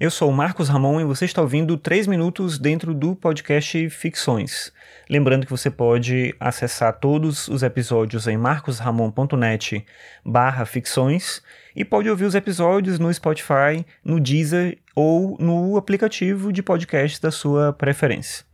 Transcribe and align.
Eu 0.00 0.12
sou 0.12 0.30
o 0.30 0.32
Marcos 0.32 0.68
Ramon 0.68 1.00
e 1.00 1.04
você 1.04 1.24
está 1.24 1.42
ouvindo 1.42 1.76
3 1.76 2.06
minutos 2.06 2.56
dentro 2.56 2.94
do 2.94 3.16
podcast 3.16 3.90
Ficções. 3.90 4.72
Lembrando 5.10 5.44
que 5.44 5.50
você 5.50 5.72
pode 5.72 6.32
acessar 6.38 6.92
todos 7.00 7.48
os 7.48 7.64
episódios 7.64 8.28
em 8.28 8.36
marcosramon.net 8.36 9.84
barra 10.24 10.64
ficções 10.64 11.42
e 11.74 11.84
pode 11.84 12.08
ouvir 12.08 12.26
os 12.26 12.36
episódios 12.36 13.00
no 13.00 13.12
Spotify, 13.12 13.84
no 14.04 14.20
Deezer 14.20 14.78
ou 14.94 15.36
no 15.40 15.76
aplicativo 15.76 16.52
de 16.52 16.62
podcast 16.62 17.20
da 17.20 17.32
sua 17.32 17.72
preferência. 17.72 18.44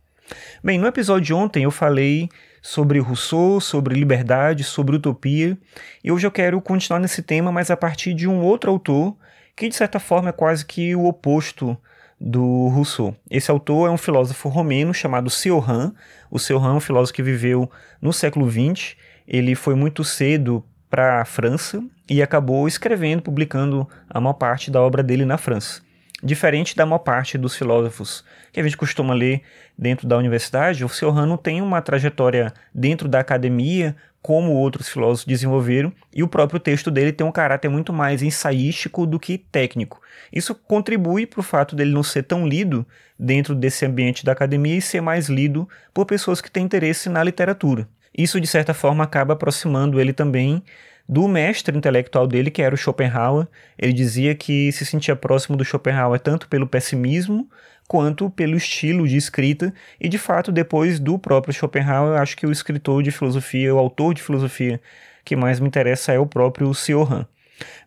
Bem, 0.63 0.79
no 0.79 0.87
episódio 0.87 1.25
de 1.25 1.33
ontem 1.35 1.63
eu 1.65 1.69
falei 1.69 2.27
sobre 2.59 2.97
Rousseau, 2.97 3.61
sobre 3.61 3.93
liberdade, 3.93 4.63
sobre 4.63 4.95
utopia, 4.95 5.55
e 6.03 6.11
hoje 6.11 6.25
eu 6.25 6.31
quero 6.31 6.59
continuar 6.59 6.99
nesse 6.99 7.21
tema, 7.21 7.51
mas 7.51 7.69
a 7.69 7.77
partir 7.77 8.15
de 8.15 8.27
um 8.27 8.41
outro 8.41 8.71
autor 8.71 9.15
que 9.55 9.69
de 9.69 9.75
certa 9.75 9.99
forma 9.99 10.29
é 10.29 10.33
quase 10.33 10.65
que 10.65 10.95
o 10.95 11.05
oposto 11.05 11.77
do 12.19 12.67
Rousseau. 12.69 13.15
Esse 13.29 13.51
autor 13.51 13.89
é 13.89 13.91
um 13.91 13.97
filósofo 13.97 14.49
romeno 14.49 14.93
chamado 14.93 15.29
Cioran. 15.29 15.93
O 16.29 16.39
Cioran 16.39 16.73
é 16.73 16.77
um 16.77 16.79
filósofo 16.79 17.13
que 17.13 17.23
viveu 17.23 17.69
no 18.01 18.11
século 18.11 18.49
XX. 18.49 18.95
Ele 19.27 19.55
foi 19.55 19.75
muito 19.75 20.03
cedo 20.03 20.63
para 20.89 21.21
a 21.21 21.25
França 21.25 21.83
e 22.09 22.21
acabou 22.21 22.67
escrevendo, 22.67 23.21
publicando 23.21 23.87
a 24.09 24.19
maior 24.21 24.33
parte 24.33 24.71
da 24.71 24.81
obra 24.81 25.03
dele 25.03 25.25
na 25.25 25.37
França. 25.37 25.81
Diferente 26.23 26.75
da 26.75 26.85
maior 26.85 26.99
parte 26.99 27.37
dos 27.37 27.55
filósofos 27.55 28.23
que 28.51 28.59
a 28.59 28.63
gente 28.63 28.77
costuma 28.77 29.13
ler 29.13 29.41
dentro 29.77 30.07
da 30.07 30.17
universidade, 30.17 30.85
o 30.85 30.89
Cioran 30.89 31.25
não 31.25 31.37
tem 31.37 31.61
uma 31.61 31.81
trajetória 31.81 32.53
dentro 32.73 33.07
da 33.07 33.19
academia 33.19 33.95
como 34.21 34.53
outros 34.53 34.89
filósofos 34.89 35.23
desenvolveram, 35.23 35.93
e 36.11 36.23
o 36.23 36.27
próprio 36.27 36.59
texto 36.59 36.89
dele 36.89 37.11
tem 37.11 37.27
um 37.27 37.31
caráter 37.31 37.69
muito 37.69 37.93
mais 37.93 38.23
ensaístico 38.23 39.05
do 39.05 39.19
que 39.19 39.37
técnico. 39.37 40.01
Isso 40.33 40.55
contribui 40.55 41.27
para 41.27 41.41
o 41.41 41.43
fato 41.43 41.75
dele 41.75 41.93
não 41.93 42.01
ser 42.01 42.23
tão 42.23 42.47
lido 42.47 42.83
dentro 43.19 43.53
desse 43.53 43.85
ambiente 43.85 44.25
da 44.25 44.31
academia 44.31 44.77
e 44.77 44.81
ser 44.81 44.99
mais 44.99 45.29
lido 45.29 45.69
por 45.93 46.07
pessoas 46.07 46.41
que 46.41 46.49
têm 46.49 46.65
interesse 46.65 47.07
na 47.07 47.23
literatura. 47.23 47.87
Isso, 48.17 48.41
de 48.41 48.47
certa 48.47 48.73
forma, 48.73 49.03
acaba 49.03 49.33
aproximando 49.33 50.01
ele 50.01 50.11
também 50.11 50.63
do 51.07 51.27
mestre 51.27 51.77
intelectual 51.77 52.27
dele, 52.27 52.49
que 52.49 52.61
era 52.61 52.73
o 52.73 52.77
Schopenhauer. 52.77 53.47
Ele 53.77 53.93
dizia 53.93 54.33
que 54.35 54.71
se 54.71 54.85
sentia 54.85 55.15
próximo 55.15 55.55
do 55.55 55.63
Schopenhauer 55.63 56.19
tanto 56.19 56.47
pelo 56.47 56.67
pessimismo 56.67 57.49
quanto 57.87 58.29
pelo 58.29 58.57
estilo 58.57 59.07
de 59.07 59.15
escrita, 59.15 59.73
e 60.01 60.09
de 60.09 60.17
fato, 60.17 60.51
depois 60.51 60.99
do 60.99 61.19
próprio 61.19 61.53
Schopenhauer, 61.53 62.15
eu 62.15 62.17
acho 62.17 62.35
que 62.35 62.45
o 62.45 62.51
escritor 62.51 63.03
de 63.03 63.11
filosofia, 63.11 63.73
o 63.73 63.77
autor 63.77 64.13
de 64.13 64.23
filosofia 64.23 64.81
que 65.23 65.35
mais 65.35 65.59
me 65.59 65.67
interessa 65.67 66.11
é 66.11 66.19
o 66.19 66.25
próprio 66.25 66.73
Cioran. 66.73 67.25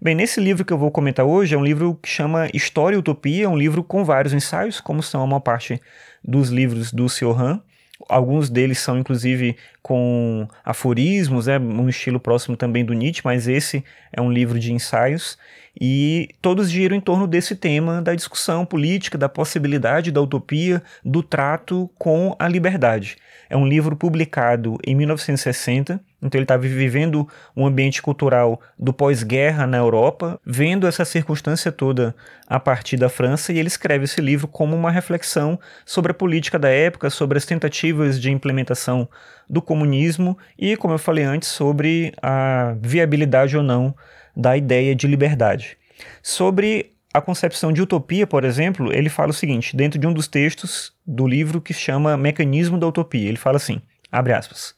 Bem, 0.01 0.15
nesse 0.15 0.41
livro 0.41 0.65
que 0.65 0.73
eu 0.73 0.79
vou 0.79 0.91
comentar 0.91 1.27
hoje 1.27 1.55
é 1.55 1.59
um 1.59 1.65
livro 1.65 1.99
que 2.03 2.09
chama 2.09 2.49
História 2.55 2.97
e 2.97 2.99
Utopia, 2.99 3.45
é 3.45 3.49
um 3.49 3.57
livro 3.57 3.83
com 3.85 4.05
vários 4.05 4.33
ensaios, 4.33 4.81
como 4.81 5.03
são 5.03 5.23
a 5.23 5.27
maior 5.27 5.41
parte 5.41 5.81
dos 6.25 6.49
livros 6.49 6.93
do 6.93 7.09
Cioran. 7.09 7.61
Alguns 8.09 8.49
deles 8.49 8.79
são, 8.79 8.99
inclusive, 8.99 9.57
com 9.83 10.47
aforismos, 10.65 11.49
é 11.49 11.59
um 11.59 11.89
estilo 11.89 12.21
próximo 12.21 12.57
também 12.57 12.85
do 12.85 12.93
Nietzsche, 12.93 13.23
mas 13.25 13.49
esse 13.49 13.85
é 14.13 14.21
um 14.21 14.31
livro 14.31 14.59
de 14.59 14.73
ensaios. 14.73 15.37
E 15.81 16.29
todos 16.43 16.71
giram 16.71 16.97
em 16.97 17.01
torno 17.01 17.27
desse 17.27 17.55
tema 17.55 18.03
da 18.03 18.15
discussão 18.15 18.65
política, 18.65 19.17
da 19.17 19.29
possibilidade 19.29 20.11
da 20.11 20.21
utopia, 20.21 20.83
do 21.05 21.23
trato 21.23 21.91
com 21.97 22.35
a 22.39 22.49
liberdade. 22.49 23.17
É 23.49 23.57
um 23.57 23.67
livro 23.67 23.97
publicado 23.97 24.77
em 24.85 24.95
1960, 24.95 26.01
então 26.23 26.39
ele 26.39 26.45
estava 26.45 26.63
vivendo 26.63 27.29
um 27.57 27.65
ambiente 27.65 28.03
cultural 28.03 28.61
do 28.79 28.93
pós-guerra 28.93 29.67
na 29.67 29.77
Europa, 29.77 30.41
vendo 30.45 30.87
essa 30.87 31.05
circunstância 31.05 31.71
toda 31.71 32.15
a 32.47 32.59
partir 32.59 32.97
da 32.97 33.09
França, 33.09 33.53
e 33.53 33.59
ele 33.59 33.69
escreve 33.69 34.05
esse 34.05 34.21
livro 34.21 34.49
como 34.49 34.75
uma 34.75 34.91
reflexão 34.91 35.59
sobre 35.87 36.11
a 36.11 36.15
política 36.15 36.59
da 36.59 36.69
época, 36.69 37.09
sobre 37.09 37.39
as 37.39 37.47
tentativas 37.47 38.21
de 38.21 38.31
implementação 38.31 39.09
do 39.49 39.63
comunismo 39.63 40.37
e, 40.59 40.77
como 40.77 40.95
eu 40.95 40.99
falei 40.99 41.25
antes, 41.25 41.49
sobre 41.49 42.13
a 42.21 42.75
viabilidade 42.81 43.57
ou 43.57 43.63
não 43.63 43.95
da 44.37 44.57
ideia 44.57 44.95
de 44.95 45.07
liberdade. 45.07 45.79
Sobre 46.23 46.93
a 47.13 47.21
concepção 47.21 47.73
de 47.73 47.81
utopia, 47.81 48.27
por 48.27 48.45
exemplo, 48.45 48.93
ele 48.93 49.09
fala 49.09 49.31
o 49.31 49.35
seguinte, 49.35 49.77
dentro 49.77 49.99
de 49.99 50.07
um 50.07 50.13
dos 50.13 50.29
textos 50.29 50.93
do 51.07 51.27
livro 51.27 51.61
que 51.61 51.73
chama 51.73 52.17
Mecanismo 52.17 52.79
da 52.79 52.87
Utopia, 52.87 53.29
ele 53.29 53.39
fala 53.39 53.57
assim, 53.57 53.81
abre 54.13 54.33
aspas, 54.33 54.75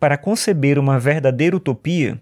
para 0.00 0.16
conceber 0.16 0.78
uma 0.78 0.98
verdadeira 0.98 1.54
utopia, 1.54 2.18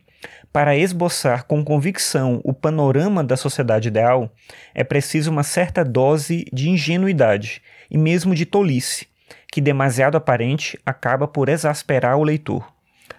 para 0.53 0.77
esboçar 0.77 1.45
com 1.45 1.65
convicção 1.65 2.41
o 2.43 2.53
panorama 2.53 3.23
da 3.23 3.37
sociedade 3.37 3.87
ideal, 3.87 4.31
é 4.75 4.83
preciso 4.83 5.31
uma 5.31 5.45
certa 5.45 5.85
dose 5.85 6.47
de 6.53 6.69
ingenuidade 6.69 7.63
e 7.89 7.97
mesmo 7.97 8.35
de 8.35 8.45
tolice, 8.45 9.07
que 9.53 9.61
demasiado 9.61 10.17
aparente 10.17 10.79
acaba 10.85 11.29
por 11.29 11.49
exasperar 11.49 12.19
o 12.19 12.25
leitor. 12.25 12.69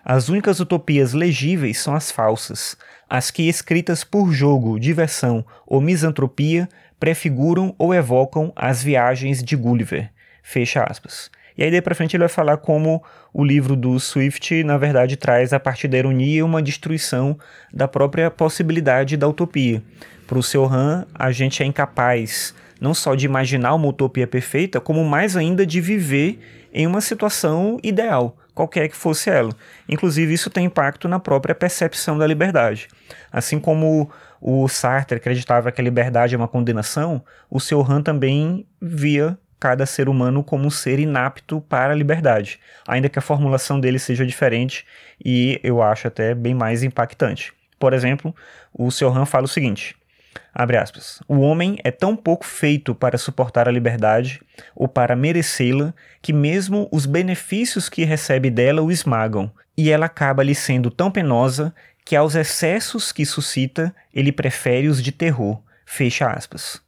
As 0.03 0.27
únicas 0.27 0.59
utopias 0.59 1.13
legíveis 1.13 1.79
são 1.79 1.95
as 1.95 2.11
falsas, 2.11 2.75
as 3.09 3.31
que, 3.31 3.47
escritas 3.47 4.03
por 4.03 4.31
jogo, 4.31 4.79
diversão 4.79 5.45
ou 5.65 5.79
misantropia, 5.79 6.67
prefiguram 6.99 7.73
ou 7.77 7.93
evocam 7.93 8.51
as 8.55 8.83
viagens 8.83 9.41
de 9.41 9.55
Gulliver. 9.55 10.11
Fecha 10.43 10.83
aspas. 10.83 11.31
E 11.59 11.63
aí 11.65 11.69
daí 11.69 11.81
pra 11.81 11.93
frente 11.93 12.15
ele 12.15 12.21
vai 12.21 12.29
falar 12.29 12.55
como 12.55 13.03
o 13.33 13.43
livro 13.43 13.75
do 13.75 13.99
Swift, 13.99 14.63
na 14.63 14.77
verdade, 14.77 15.17
traz 15.17 15.51
a 15.51 15.59
partir 15.59 15.89
da 15.89 15.97
ironia 15.97 16.45
uma 16.45 16.61
destruição 16.61 17.37
da 17.73 17.85
própria 17.85 18.31
possibilidade 18.31 19.17
da 19.17 19.27
utopia. 19.27 19.83
Para 20.25 20.39
o 20.39 20.43
seu 20.43 20.63
Han, 20.63 21.05
a 21.13 21.33
gente 21.33 21.61
é 21.61 21.65
incapaz 21.65 22.55
não 22.79 22.93
só 22.93 23.13
de 23.13 23.25
imaginar 23.25 23.75
uma 23.75 23.89
utopia 23.89 24.25
perfeita, 24.25 24.79
como 24.79 25.03
mais 25.03 25.35
ainda 25.35 25.65
de 25.65 25.81
viver 25.81 26.39
em 26.73 26.87
uma 26.87 27.01
situação 27.01 27.77
ideal, 27.83 28.37
qualquer 28.55 28.87
que 28.87 28.95
fosse 28.95 29.29
ela. 29.29 29.51
Inclusive, 29.89 30.33
isso 30.33 30.49
tem 30.49 30.63
impacto 30.63 31.09
na 31.09 31.19
própria 31.19 31.53
percepção 31.53 32.17
da 32.17 32.25
liberdade. 32.25 32.87
Assim 33.29 33.59
como 33.59 34.09
o 34.39 34.65
Sartre 34.69 35.17
acreditava 35.17 35.73
que 35.73 35.81
a 35.81 35.83
liberdade 35.83 36.35
é 36.35 36.37
uma 36.37 36.47
condenação, 36.47 37.21
o 37.49 37.59
seu 37.59 37.81
Han 37.81 38.01
também 38.01 38.65
via 38.81 39.37
cada 39.59 39.85
ser 39.85 40.07
humano 40.07 40.43
como 40.43 40.65
um 40.65 40.71
ser 40.71 40.99
inapto 40.99 41.61
para 41.61 41.93
a 41.93 41.95
liberdade, 41.95 42.59
ainda 42.87 43.09
que 43.09 43.19
a 43.19 43.21
formulação 43.21 43.79
dele 43.79 43.99
seja 43.99 44.25
diferente 44.25 44.85
e 45.23 45.59
eu 45.63 45.81
acho 45.81 46.07
até 46.07 46.33
bem 46.33 46.53
mais 46.53 46.83
impactante. 46.83 47.53
Por 47.77 47.93
exemplo, 47.93 48.35
o 48.73 48.91
seu 48.91 49.09
Han 49.09 49.25
fala 49.25 49.45
o 49.45 49.49
seguinte: 49.49 49.95
Abre 50.53 50.77
aspas. 50.77 51.21
O 51.27 51.39
homem 51.39 51.77
é 51.83 51.91
tão 51.91 52.15
pouco 52.15 52.45
feito 52.45 52.93
para 52.93 53.17
suportar 53.17 53.67
a 53.67 53.71
liberdade 53.71 54.41
ou 54.75 54.87
para 54.87 55.15
merecê-la 55.15 55.93
que 56.21 56.33
mesmo 56.33 56.87
os 56.91 57.05
benefícios 57.05 57.87
que 57.87 58.03
recebe 58.03 58.49
dela 58.49 58.81
o 58.81 58.91
esmagam, 58.91 59.51
e 59.77 59.89
ela 59.89 60.07
acaba 60.07 60.43
lhe 60.43 60.55
sendo 60.55 60.91
tão 60.91 61.09
penosa 61.09 61.73
que 62.03 62.15
aos 62.15 62.35
excessos 62.35 63.11
que 63.11 63.25
suscita 63.25 63.95
ele 64.13 64.31
prefere 64.31 64.87
os 64.87 65.01
de 65.01 65.11
terror. 65.11 65.61
Fecha 65.85 66.29
aspas. 66.29 66.81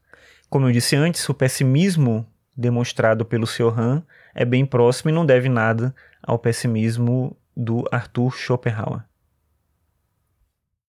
Como 0.49 0.67
eu 0.67 0.71
disse 0.71 0.95
antes, 0.95 1.27
o 1.29 1.33
pessimismo 1.33 2.27
demonstrado 2.55 3.25
pelo 3.25 3.47
Sr. 3.47 3.79
Han 3.79 4.03
é 4.33 4.45
bem 4.45 4.65
próximo 4.65 5.09
e 5.09 5.13
não 5.13 5.25
deve 5.25 5.49
nada 5.49 5.93
ao 6.21 6.39
pessimismo 6.39 7.35
do 7.55 7.87
Arthur 7.91 8.31
Schopenhauer. 8.31 9.03